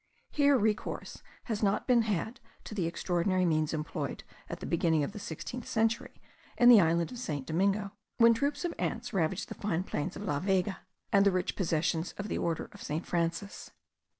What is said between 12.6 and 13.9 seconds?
of St. Francis.